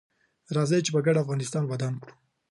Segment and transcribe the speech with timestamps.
[0.55, 2.13] راځي چې په ګډه افغانستان ودان کړو